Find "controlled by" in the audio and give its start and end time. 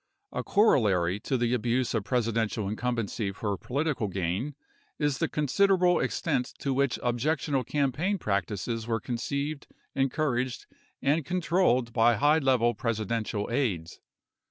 11.23-12.15